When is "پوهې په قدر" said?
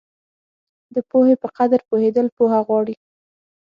1.09-1.79